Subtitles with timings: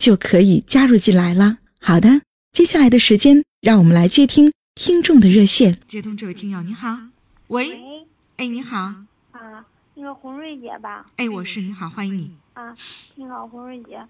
[0.00, 1.58] 就可以加入进来了。
[1.78, 2.22] 好的，
[2.52, 5.78] 接下来的时间，让我们来接听听众的热线。
[5.86, 6.98] 接通这位听友，你好，
[7.48, 8.06] 喂，喂，
[8.38, 8.78] 哎，你好，
[9.32, 11.04] 啊，那个红瑞姐吧？
[11.16, 12.30] 哎，我是，你好，欢迎你。
[12.54, 12.74] 啊，
[13.16, 14.02] 你好，红瑞姐。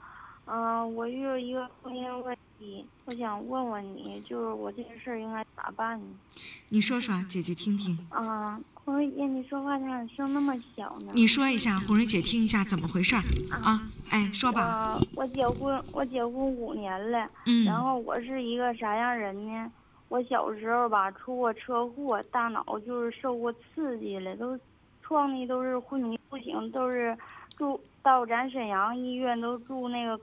[0.53, 6.07] 嗯、我遇到一个婚姻问题，我想问问你，就是我这个事儿应该咋办呢？
[6.71, 7.97] 你说说，姐姐听听。
[8.11, 11.13] 啊，红瑞姐，你说话咋声那么小呢？
[11.15, 13.23] 你说一下，红瑞姐听一下怎么回事儿
[13.63, 13.89] 啊？
[14.11, 14.99] 哎，说吧。
[15.15, 17.31] 我我结婚，我结婚五年了。
[17.47, 17.65] 嗯。
[17.65, 19.71] 然后我是一个啥样人呢？
[20.09, 24.59] 我小时候吧出过车祸，大脑就是受过刺激了，都
[25.01, 27.17] 撞的都是昏迷不醒，都是
[27.57, 30.21] 住到咱沈阳医院都住那个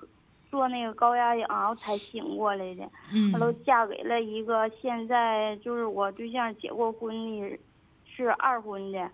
[0.50, 2.84] 做那个高压氧，然后才醒过来的。
[3.14, 7.60] 嗯我都嫁给了一个现在就是我对象结过婚的，
[8.06, 9.10] 是二婚的，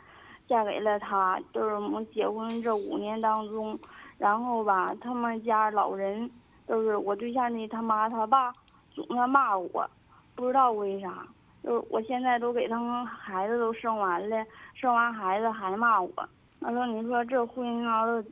[0.48, 1.40] 嫁给了他。
[1.54, 3.78] 就是我们结婚这五年当中，
[4.18, 6.30] 然后吧，他们家老人
[6.68, 8.54] 就是我对象的他妈他爸
[8.92, 9.90] 总在骂我，
[10.36, 11.26] 不知道为啥。
[11.64, 16.12] 就是我现在都给他们孩子都生完了，生完孩子还骂我。
[16.60, 18.24] 完了，你说这婚姻熬的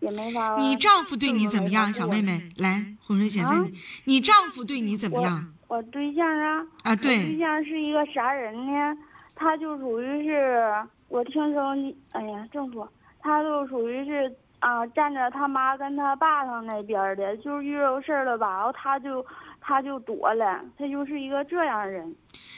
[0.00, 0.56] 也没法。
[0.58, 2.48] 你丈夫对你怎么样，小妹妹？
[2.56, 5.52] 来，红瑞姐问你，你丈夫对你怎么样？
[5.68, 8.96] 我对象啊，啊，对对，象是一个啥人呢？
[9.34, 10.72] 他就属于是，
[11.08, 12.88] 我听说你，哎呀，政府，
[13.20, 19.24] 他就属于是啊，站着他妈跟他爸上那边的，就是遇到事儿了吧，然后他就
[19.60, 22.16] 他就躲了，他就是一个这样人。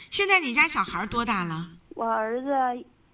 [0.09, 1.69] 现在你家小孩多大了？
[1.95, 2.49] 我儿子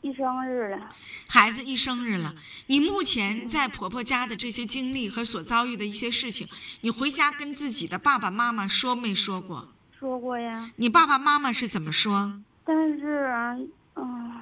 [0.06, 0.88] 一生日了，
[1.26, 2.32] 孩子一生日了，
[2.68, 6.46] 你目前在婆婆家的这些经历和所遭遇的一些事情，
[6.82, 9.68] 你回家跟自己的爸爸妈妈说没说过？
[9.98, 12.40] 说过呀，你爸爸妈妈是怎么说？
[12.64, 13.56] 但是啊，
[13.96, 14.32] 嗯，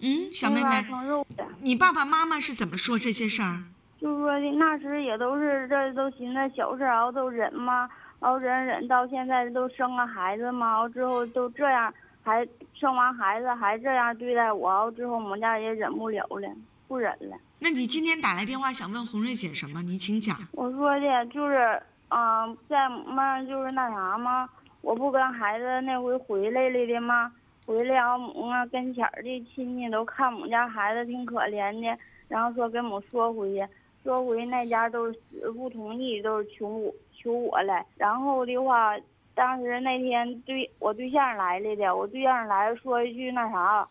[0.00, 0.86] 嗯，小妹妹。
[1.60, 3.62] 你爸爸妈妈是怎么说这些事儿？
[3.98, 7.88] 就说的那时也都是这都寻思小事儿，然后都忍嘛，
[8.20, 11.92] 然后忍忍到现在都生了孩子嘛，然后之后都这样，
[12.28, 16.54] 还生完孩子还这样对待我，之后我们家也忍不了了，
[16.86, 17.38] 不忍了。
[17.58, 19.80] 那你今天打来电话想问红瑞姐什么？
[19.80, 20.36] 你请讲。
[20.52, 24.46] 我说的就是，嗯、在嘛就是那啥嘛，
[24.82, 27.32] 我不跟孩子那回回来了的吗？
[27.64, 33.66] 回来然后我们跟前儿的亲戚都看我们家孩子挺可怜的，然后说跟我说回去，
[34.04, 37.86] 说回那家都是死不同意，都是求我求我来。
[37.96, 38.94] 然后的话，
[39.38, 43.86] 当时那天对我对象来了的，我对象来说一句那啥，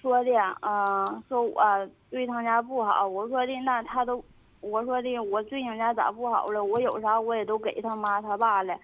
[0.00, 0.30] 说的，
[0.62, 1.62] 嗯、说我
[2.08, 3.06] 对他家不好。
[3.06, 4.24] 我说的那他都，
[4.62, 6.64] 我说的我对你家咋不好了？
[6.64, 8.74] 我有啥我也都给他妈他爸了。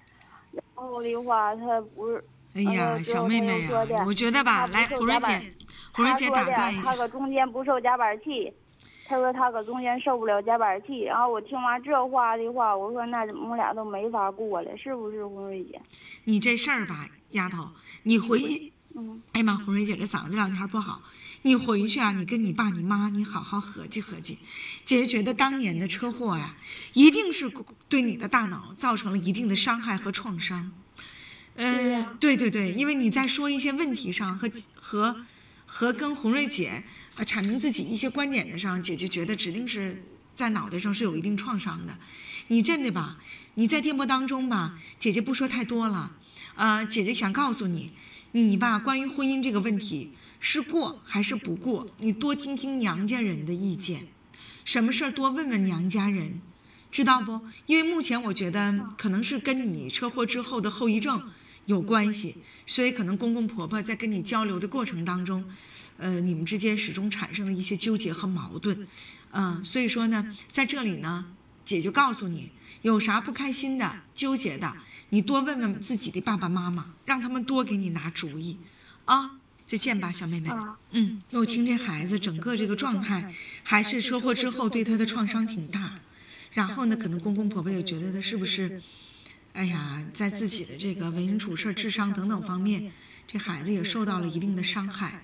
[0.52, 2.22] 然后的话，他不是。
[2.54, 5.54] 哎呀，呃小妹妹呀、的我觉得吧，来，他不受红瑞姐，
[5.94, 6.90] 红瑞姐打断一下。
[6.90, 8.52] 他搁中间不受夹板气，
[9.06, 11.00] 他说他搁中间受不了夹板气。
[11.00, 15.80] 然后我听完这话的话，我说那我们俩都没法过了，是不是红瑞姐？
[16.24, 17.68] 你这事儿吧，丫头，
[18.04, 21.02] 你回去，嗯，哎呀妈，红瑞姐这嗓子这两天不好，
[21.42, 24.38] 你回去啊，你跟你爸你妈你好好合计合计。
[24.84, 26.54] 姐姐觉得当年的车祸呀、
[26.92, 27.52] 一定是
[27.88, 30.72] 对你的大脑造成了一定的伤害和创伤。
[31.54, 35.16] 嗯，对对对，因为你在说一些问题上和和
[35.74, 36.84] 和跟红瑞姐
[37.16, 40.04] 呃阐明自己一些观点的上，姐姐觉得指定是
[40.34, 41.96] 在脑袋上是有一定创伤的。
[42.48, 43.16] 你真的吧？
[43.54, 46.12] 你在电波当中吧，姐姐不说太多了，
[46.56, 47.90] 呃，姐姐想告诉你，
[48.32, 54.08] 你吧关于婚姻这个问题是过还是不过，你多听听娘家人的意见，
[54.66, 56.42] 什么事儿多问问娘家人。
[56.90, 57.40] 知道不？
[57.64, 61.22] 因为目前我觉得可能是跟你车祸之后的后遗症
[61.66, 62.36] 有关系，
[62.66, 65.44] 所以可能公公婆婆在跟你交流的过程当中，
[65.96, 68.86] 呃，你们之间始终产生了一些纠结和矛盾，
[69.32, 71.26] 嗯、所以说呢，在这里呢，
[71.64, 72.50] 姐就告诉你，
[72.82, 74.72] 有啥不开心的、纠结的，
[75.10, 78.58] 你多问问自己的爸爸妈妈，让他们多给你拿主意，
[79.04, 79.38] 啊。
[79.64, 80.50] 再见吧，小妹妹。
[80.50, 83.32] 啊嗯，因为我听这孩子整个这个状态，
[83.62, 85.98] 还是车祸之后对他的创伤挺大。
[86.52, 88.82] 然后呢，可能公公婆婆也觉得他是不是，
[89.52, 92.90] 哎呀，在自己的这个为人处事、智商等等方面，
[93.26, 95.22] 这孩子也受到了一定的伤害。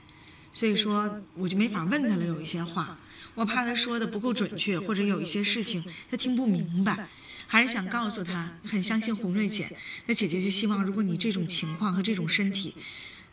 [0.52, 2.24] 所以说，我就没法问他了。
[2.24, 2.98] 有一些话，
[3.34, 7.08] 我怕他说的不够准确，或者有一些事情他听不明白。
[7.50, 9.74] 还是想告诉他，很相信红瑞姐。
[10.04, 12.74] 那姐姐就希望，如果你这种情况和这种身体，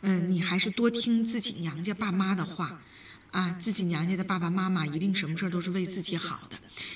[0.02, 2.80] 嗯，你还是多听自己娘家爸妈的话，
[3.36, 6.56] 啊，自己娘家的爸爸妈妈一定什么事儿都是为自己好的，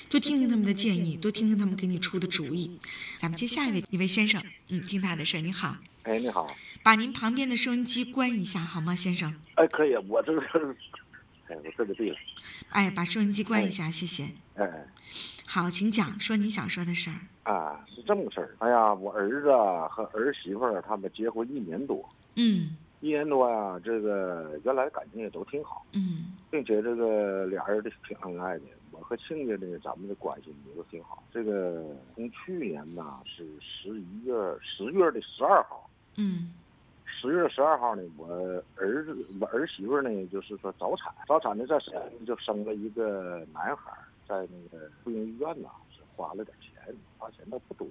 [0.09, 2.79] 多听听他们的建议，多听听他们给你出的主意。
[3.17, 5.41] 咱们接下一位一位先生，嗯，听他的事儿。
[5.41, 9.35] 你好，哎，你好，把您旁边的收音机关一下好吗，先生？
[9.55, 10.41] 哎，可以，我这个，
[11.49, 12.15] 哎，我这就对了，
[12.69, 14.29] 哎，把收音机关一下，谢谢。
[14.53, 14.87] 哎，
[15.45, 17.51] 好，请讲，说你想说的事儿。
[17.51, 18.55] 啊，是这么个事儿。
[18.59, 28.65] 哎呀，我儿子啊和儿媳妇儿他们结婚一年多，嗯一年多呀，这个原来感情也都挺好，嗯并且这个俩人的挺恩爱的。
[28.91, 31.23] 我和亲家呢，咱们的关系也都挺好。
[31.31, 36.53] 这个从去年呐是十一月十月的十二号，嗯
[37.05, 38.27] 十月十二号呢，我
[38.75, 43.93] 儿子我儿媳妇呢，就是说早产，早产呢在沈阳就生了一个男孩，
[44.27, 47.87] 在那个妇婴医院呐是花了点钱，花钱倒不多，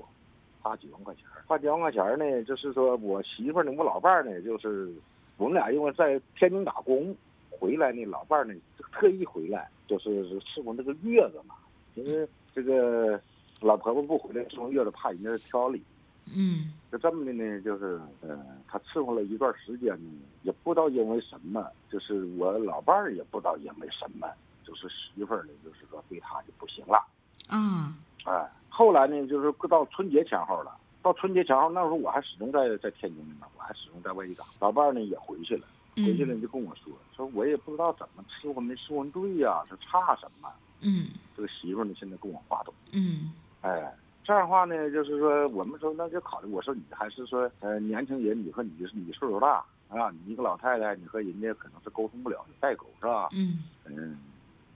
[0.61, 4.93] 花几万块钱儿，花几万块钱儿呢，就是说我媳妇儿呢，我老伴儿呢，就是
[5.37, 7.15] 我们俩因为在天津打工
[7.51, 8.55] 回来呢，老伴儿呢
[8.93, 11.55] 特意回来，就是伺候这个月子嘛，
[11.95, 13.21] 因为这个
[13.61, 15.83] 老婆婆不回来伺候月子，怕人家挑理。
[16.27, 16.73] 嗯。
[16.91, 20.11] 就这么的呢，就是呃，他伺候了一段时间呢，
[20.43, 24.27] 也不知道因为什么，就是我老伴儿也不知道因为什么，
[24.65, 27.05] 就是媳妇儿呢，就是说对他就不行了，
[27.49, 27.95] 啊。
[28.25, 30.71] 哎，后来呢，就是到春节前后了，
[31.03, 35.67] 到春节前后那时候我还始终在在天津呢，我还始终在外地打，老伴儿呢也回去了，
[35.97, 40.49] 回去了嗯就跟我说，说我也不知道怎么伺候没伺候对呀、说差什么，
[40.81, 41.09] 嗯。
[41.37, 42.73] 这个媳妇呢现在跟我发抖。
[42.93, 43.33] 嗯。
[43.63, 43.93] 哎，
[44.23, 53.29] 这样的话呢，就是说我们说那就考虑，我说你还是说呃年轻人，你和你你岁数大啊，你一个老太太，你和人家可能是沟通不了，你代沟是吧？
[53.33, 53.65] 嗯。
[53.87, 54.21] 嗯，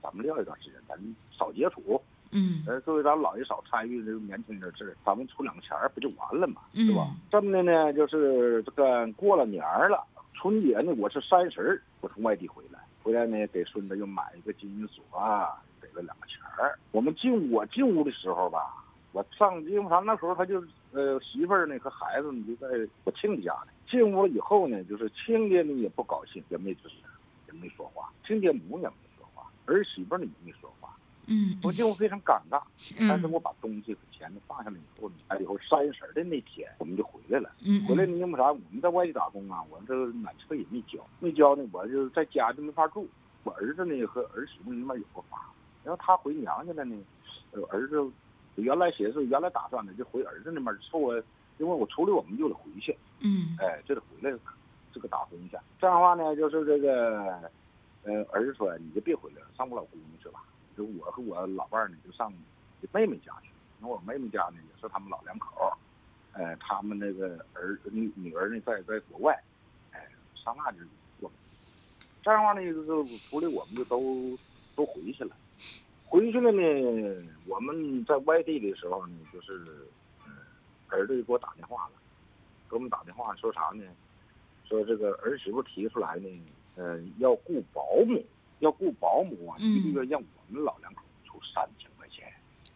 [0.01, 0.99] 咱们撂一段时间，咱
[1.31, 2.01] 少接触，
[2.33, 7.07] 嗯呃，作为咱们老一少参与这个年轻人的事儿，咱们出两个钱儿不就完了嘛，嗯是吧？
[7.31, 10.03] 这么的呢，就是这个过了年儿了，
[10.33, 16.77] 春节呢，我是三十儿，我从外地回来，回来呢给孙子又买一个金银锁啊，给了两个钱儿。
[16.91, 22.67] 我们进我进屋的时候吧，我上因为啥那时候他就呃媳妇儿呢和孩子呢就在
[23.03, 23.67] 我亲家家呢。
[23.89, 26.93] 进屋了以后呢，就是亲家呢也不高兴，也没吱声，
[27.47, 30.82] 也没说话，亲家母也没说话，儿媳妇呢也没说话。
[31.27, 32.61] 嗯我进屋非常尴尬，
[33.07, 37.49] 但是嗯我把东西和钱呢放下来以后呢，哎，以后三十的那天我们就回来了。
[37.65, 38.51] 嗯回来呢，因为啥？
[38.51, 43.07] 我们在外地打工啊，我这个暖气费也没交，没交呢，我就在家就没法住。
[43.43, 45.39] 我儿子呢和儿媳妇那边有个房，
[45.83, 46.95] 然后他回娘家了呢，
[47.51, 48.01] 呃，儿子
[48.55, 51.17] 原来寻思原来打算的就回儿子那边凑合，
[51.57, 54.37] 因为我初六我们就得回去，嗯哎，就得回来
[54.93, 55.57] 这个打工去。
[55.79, 57.49] 这样的话呢，就是这个，
[58.03, 60.43] 呃，儿子说你就别回来了，上我老姑娘去吧。
[60.77, 62.31] 就我和我老伴儿呢，就上
[62.81, 63.49] 我妹妹家去。
[63.81, 65.75] 因为我妹妹家呢也是他们老两口儿，
[66.33, 69.37] 呃，他们那个儿女女儿呢在在国外，
[69.91, 70.77] 哎，上那就
[71.19, 71.29] 过。
[72.21, 74.37] 这样的话呢，就是出来我们就都
[74.75, 75.35] 都回去了。
[76.05, 79.65] 回去了呢，我们在外地的时候呢，就是，
[80.25, 80.31] 呃，
[80.87, 81.93] 儿子就给我打电话了，
[82.69, 83.83] 给我们打电话说啥呢？
[84.63, 86.29] 说这个儿媳妇提出来呢，
[86.75, 88.23] 呃，要雇保姆，
[88.59, 92.31] 要雇保姆啊，嗯一个月让我们老两口出三千块钱。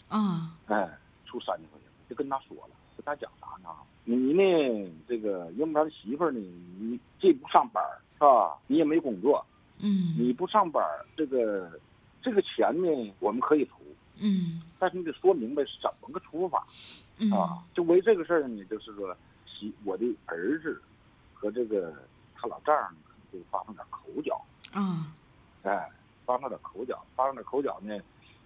[0.09, 0.89] 啊哎，
[1.25, 3.69] 出三千块钱，就跟他说了，跟他讲啥呢？
[4.05, 6.39] 你呢，这个要不然媳妇儿呢，
[6.79, 8.57] 你这不上班儿是吧？
[8.67, 9.45] 你也没工作，
[9.79, 11.79] 嗯你不上班儿，这个
[12.21, 13.73] 这个钱呢，我们可以出，
[14.17, 16.65] 嗯但是你得说明白是怎么个出法
[17.17, 17.61] 嗯啊？
[17.73, 19.15] 就为这个事儿呢，就是说，
[19.45, 20.81] 媳我的儿子
[21.33, 21.93] 和这个
[22.35, 24.39] 他老丈人呢，可能就发生点口角。
[24.71, 25.13] 啊
[25.63, 25.89] 哎，
[26.27, 27.97] 发生点口角，发生点口角呢，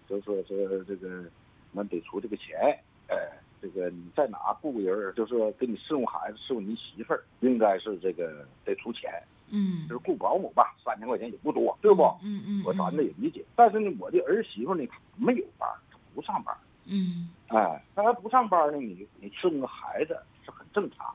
[0.08, 1.26] 就说说这个，
[1.74, 3.18] 俺得出这个钱，哎，
[3.60, 9.12] 这个你在哪雇个人儿，就说给你伺候孩子，伺候你媳妇儿，应该是这个得出钱，
[9.50, 12.04] 嗯就是雇保姆吧，三千块钱也不多，对不？
[12.22, 21.12] 嗯嗯我咱这也理解，但是呢，我的儿媳妇呢，她没有班，她不上班，嗯哎，她要不上班呢，你你伺候个孩子是很正常。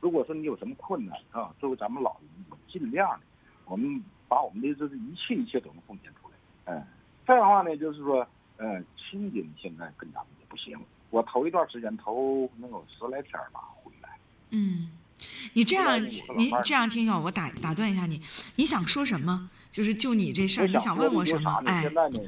[0.00, 3.26] 如果说你有什么困难啊，作为咱们老人，我尽量的，
[3.66, 6.34] 我们把我们的这是一切一切都能奉献出来。
[6.74, 6.82] 嗯，
[7.26, 8.26] 这样的话呢，就是说，
[8.58, 10.78] 嗯，亲家现在跟咱们也不行，
[11.10, 14.08] 我头一段时间头能有十来天吧回来。
[14.50, 14.90] 嗯，
[15.54, 18.20] 你这样后来我和老伴儿您这样听友，我打打断一下你，
[18.56, 19.50] 你想说什么？
[19.70, 21.60] 就是就你这事儿，你想问我什么？
[21.62, 21.70] 呢？
[21.70, 22.20] 哎现，在呢，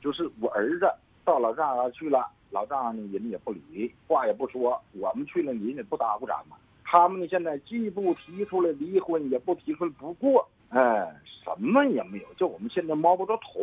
[0.00, 0.86] 就是我儿子
[1.24, 6.58] 到老丈人家去了，老丈人呢人也不理，话也不说，我们去了人也不搭咕咱们。
[6.84, 13.60] 他们呢现在既不提出来离婚，也不提出来不过，哎，什么也没有，就我们现在摸不着头，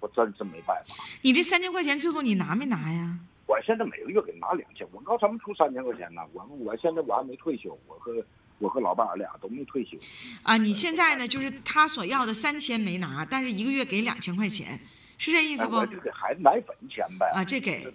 [0.00, 0.94] 我真是没办法。
[1.22, 3.18] 你这三千块钱最后你拿没拿呀？
[3.46, 6.22] 我现在每个月给拿两千，我告诉他们出三千块钱呢。
[6.32, 8.14] 我我现在我还没退休，我和
[8.58, 9.98] 我和老伴儿俩都没退休。
[10.44, 14.78] 啊，你现在呢，就是他所要的三千没拿，但是一个月给两千块钱，
[15.20, 15.76] 是这意思哎，不？
[15.76, 17.30] 我就给孩子奶粉钱呗。
[17.34, 17.86] 啊，这给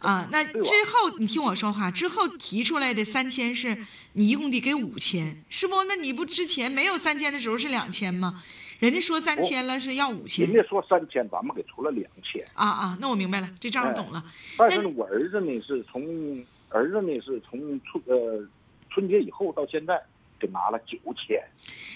[0.00, 3.78] 啊，那之后你听我说话，之后提出来的三千是
[4.14, 5.84] 你一共得给五千，是不？
[5.84, 8.42] 那你不之前没有三千的时候是两千吗？
[8.80, 12.44] 人家说三千了是要五千人家说三千，咱们给出了两千。
[12.54, 14.24] 啊啊，那我明白了，这账我懂了。
[14.58, 18.44] 但是呢，我儿子呢是从儿子呢是从春呃
[18.90, 20.02] 春节以后到现在
[20.40, 21.40] 给拿了九千。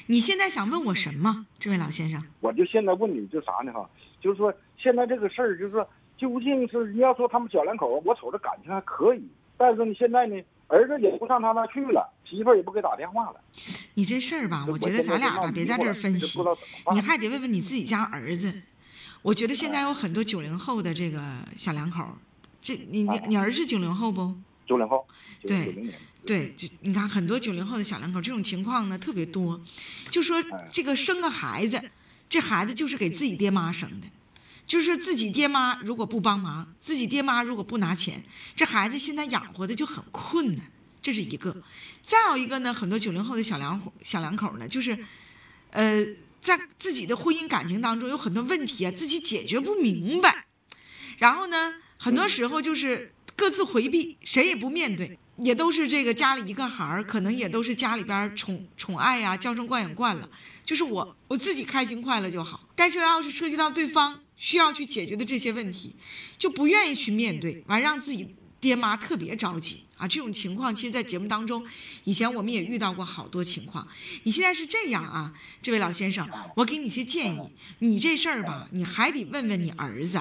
[0.06, 2.22] 你现在想问我什么，这位老先生？
[2.38, 3.90] 我就现在问你，就啥呢哈？
[4.20, 9.22] 就是说现在这个事儿，就是说究竟是你要说他们小两口，我瞅着感情还可以，
[9.56, 10.36] 但是呢现在呢
[10.68, 13.40] 儿子也不上他那去了，媳妇儿也不给打电话了。
[13.94, 16.38] 你这事儿吧，我觉得咱俩吧，别在这儿分析
[16.92, 18.52] 你还得问问你自己家儿子。
[19.22, 21.20] 我觉得现在有很多九零后的这个
[21.56, 22.04] 小两口，
[22.60, 24.34] 这你你你儿子九零后不？
[24.66, 25.06] 九零后，
[25.42, 25.88] 对
[26.24, 29.60] 对，就你看很多九零后的小两口，这种情况呢特别多。
[30.10, 31.80] 就说哎这个生个孩子，
[32.28, 34.08] 这孩子就是给自己爹妈生的，
[34.66, 38.22] 就是自己爹妈如果不帮忙，自己爹妈如果不拿钱，
[38.54, 41.62] 这孩子现在养活的就很困难，这是一个。
[42.02, 44.98] 再有一个呢，很多九零后的小两口小两口呢，就是，
[45.70, 46.04] 呃，
[46.40, 50.46] 在自己的婚姻感情当中有很多问题啊，自己解决不明白，
[51.18, 60.28] 然后呢，很多时候就是各自回避，谁也不面对，也都是这个家里一个孩儿，可能也都是家里边宠宠爱呀、娇生惯养惯了，
[60.64, 62.68] 就是我我自己开心快乐就好。
[62.74, 65.94] 但是要是涉及到对方需要去解决的这些问题，
[66.38, 70.06] 就不愿意去面对，完让自己爹妈特别着急啊。
[70.06, 71.66] 这种情况，其实，在节目当中，
[72.04, 73.86] 以前我们也遇到过好多情况。
[74.24, 77.50] 你现在是这样啊，这位老先生，我给你些建议，
[77.80, 80.20] 你这事儿吧，你还得问问你儿子。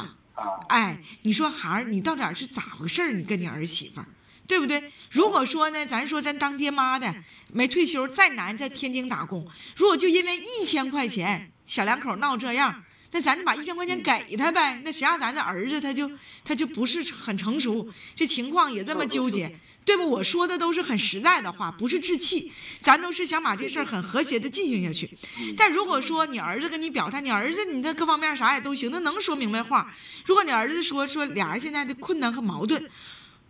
[0.67, 3.13] 哎，你说孩儿，你到底是咋回事儿？
[3.13, 4.07] 你跟你儿媳妇儿，
[4.45, 4.91] 对不对？
[5.09, 7.15] 如果说呢，咱说咱当爹妈的
[7.53, 12.83] 没退休，再难在天津打工，如果就因为一千块钱，小两口闹这样，
[13.15, 14.81] 那咱就把一千块钱给他呗。
[14.83, 16.11] 那谁让咱这儿子他就
[16.43, 20.09] 他就不是很成熟，这情况也这么纠结，对不？
[20.09, 25.09] 我说的都是很实在的话，不是置气，咱都是想把这事儿很和谐的进行下去。
[25.55, 29.95] 但如果说你儿子跟你表态，你儿子你的各方面啥也都行，那能说明白话。
[30.25, 32.85] 如果你儿子说说俩人现在的困难和矛盾，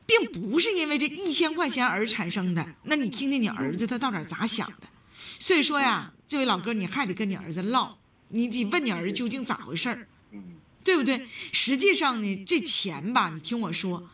[0.06, 4.88] 并不是因为这一千块钱而产生的，那你听听你儿子他到底咋想的。
[5.40, 7.98] 所以说呀，这位老哥，你还得跟你儿子唠，
[8.30, 11.26] 你得问你儿子究竟咋回事儿，嗯，对不对？
[11.52, 14.10] 实际上呢，这钱吧，你听我说，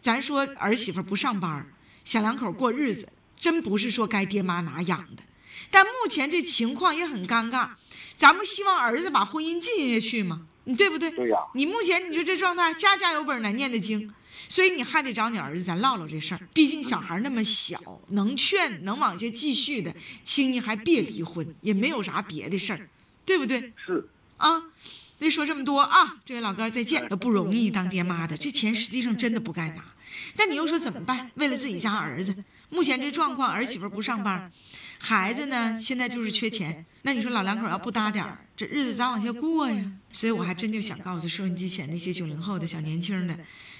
[0.00, 1.66] 咱说儿媳妇不上班，
[2.04, 5.22] 小两口过日子，真不是说该爹妈拿养的。
[5.70, 7.70] 但目前这情况也很尴尬，
[8.16, 11.10] 咱们希望儿子把婚姻进行下去嘛，你对不对？
[11.10, 14.12] 对呀你目前你说这状态，家家有本难念的经，
[14.48, 16.48] 所以你还得找你儿子咱唠唠这事儿。
[16.52, 22.88] 毕竟小孩那么小，能劝能往下继续的，请你还别离婚，也没有啥别的事儿，
[23.24, 23.72] 对不对？
[23.86, 24.62] 是，啊，
[25.18, 27.06] 别说这么多啊，这位老哥再见。
[27.08, 29.84] 不容易当爹妈的，这钱实际上真的不该拿，
[30.36, 31.30] 但你又说怎么办？
[31.34, 32.34] 为了自己家儿子，
[32.70, 34.50] 目前这状况，儿媳妇不上班，
[34.98, 39.92] 孩子呢现在就是缺钱，那你说老两口要不搭点儿，这日子咋往下过呀？
[40.12, 43.38] 所以我还真就想告诉收音机前那些九零后的小年轻的，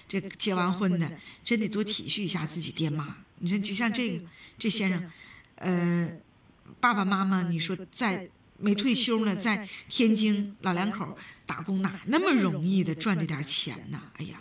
[0.09, 1.11] 这结完婚的，
[1.45, 3.17] 真得多体恤一下自己爹妈。
[3.39, 4.25] 你说就像这个
[4.59, 5.11] 这先生，
[5.57, 6.11] 呃，
[6.81, 14.01] 爸爸妈妈，你说在没退休呢，在天津老两口打工哪那么容易的赚这点钱呢？
[14.17, 14.41] 哎呀，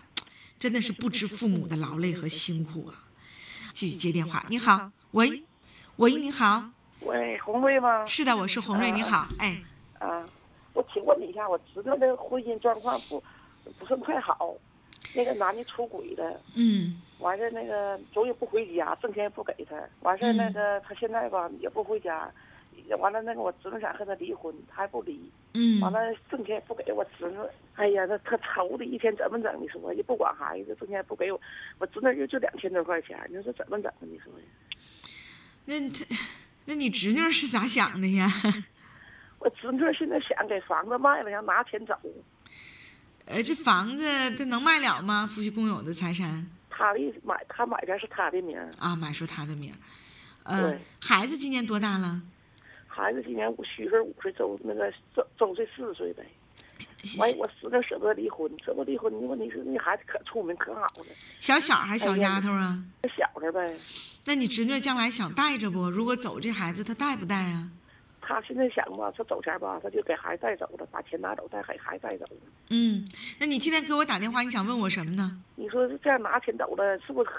[0.60, 3.04] 真的是不知父母的劳累和辛苦啊！
[3.74, 5.44] 继续接电话，你好，喂，
[5.96, 6.70] 喂，你好，
[7.02, 8.06] 喂，红瑞吗？
[8.06, 9.62] 是的，我是红瑞，你好，哎，
[10.00, 10.24] 啊，
[10.74, 13.22] 我请问你一下，我知道这个婚姻状况不
[13.80, 14.56] 不是太好，
[15.16, 22.30] 那个男的出轨了，嗯完事儿那个总也不回家，挣钱也不给他，完事儿那嗯个他现在吧也不回家，
[22.98, 25.20] 完了那个我侄女想和他离婚，他还不离，
[25.54, 27.38] 嗯完了挣钱也不给我侄女，
[27.76, 29.62] 哎呀，那他愁的一天怎么整？
[29.62, 31.40] 你说也不管孩子，挣钱也不给我，
[31.80, 33.92] 我侄女就就两千多块钱，你说怎么整？
[34.02, 34.46] 你说呀？
[35.66, 36.06] 那他，
[36.66, 38.28] 那你侄女是咋想的呀？
[39.40, 41.94] 我侄女现在想给房子卖了，想拿钱走。
[43.26, 45.26] 呃，这房子这能卖了吗？
[45.26, 46.46] 夫妻共有的财产？
[46.70, 49.78] 他的买他买的是他的名儿，啊，买出他的名儿。
[50.44, 52.22] 呃，孩子今年多大了？
[52.96, 56.24] 孩子今年五虚岁五岁，周那个周周岁四岁呗。
[57.18, 59.12] 完，我实在舍不得离婚，舍不得离婚。
[59.12, 61.06] 你问题是那孩子可聪明可好了，
[61.40, 62.82] 小小还是小丫头啊？
[63.18, 63.76] 小着呗。
[64.26, 65.90] 那你侄女将来想带着不？
[65.90, 67.70] 如果走这孩子，她带不带啊？
[68.26, 72.42] 他现在想吧，他走前吧，他就给孩子带走了，把钱拿走，再给孩子带走了。
[72.70, 73.06] 嗯，
[73.40, 75.40] 那你今天给我打电话，你想问我什么呢？
[75.56, 77.30] 你说这样拿钱走了，是不是？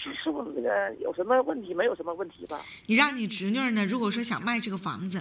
[0.00, 1.74] 是是不是那个有什么问题？
[1.74, 2.60] 没有什么问题吧？
[2.86, 5.20] 你让你侄女呢，如果说想卖这个房子，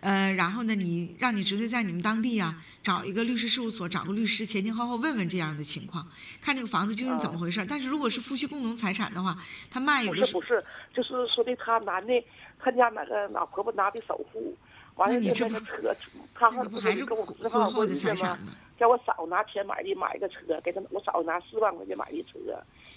[0.00, 2.54] 呃，然后呢，你让你侄女在你们当地啊
[2.84, 6.06] 找一个律师事务所，找个律师前前后后问问这样的情况，
[6.40, 7.66] 看这个房子究竟怎么回事儿。
[7.68, 9.36] 但是如果是夫妻共同财产的话，
[9.68, 12.12] 他卖有的是不是不是，就是说的他男的，
[12.62, 14.56] 他家那个老婆婆拿的首付，
[14.94, 15.94] 完了你这个车，
[16.32, 17.94] 他那你不还是跟我婚十号后的？
[17.94, 18.52] 财产吗？
[18.78, 22.38] 叫我嫂拿钱买的买个车，给他我嫂拿四万块钱买的车，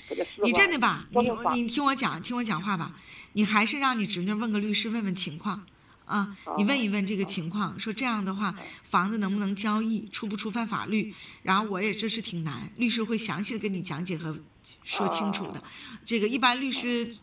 [0.07, 0.49] 给他四万。
[0.49, 1.05] 你真的吧？
[1.11, 1.29] 你
[1.61, 2.93] 你听我讲，听我讲话吧。
[3.33, 5.63] 你还是让你侄女问个律师问问情况，
[6.05, 11.13] 啊，你问一问这个情况，说这样的话，房子能不能交易，触不触犯法律？
[11.43, 14.35] 然后我也这是挺难，律师会详细的跟你讲解和
[14.83, 15.61] 说清楚的。
[16.03, 17.15] 这个一般律师。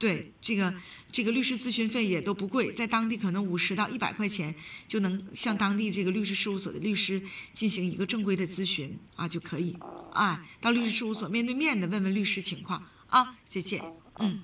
[0.00, 0.74] 对这个
[1.12, 4.52] 这个律师咨询费也都不贵，在当地可能五十到一百块钱
[4.88, 9.76] 就能向当地这个律师事务所的律师进行一个正规的咨询啊就可以，
[10.12, 12.82] 啊，到律师事务所面对面的问问律师情况。
[13.10, 13.82] 啊，再见，
[14.20, 14.38] 嗯。